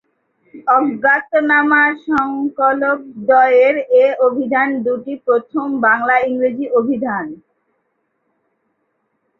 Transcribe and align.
অজ্ঞাতনামা 0.69 1.83
সংকলকদ্বয়ের 2.05 3.75
এ 3.99 4.05
অভিধান 4.27 4.69
দুটি 4.85 5.13
প্রথম 5.25 5.67
বাংলা-ইংরেজি 5.85 6.65
অভিধান। 6.79 7.25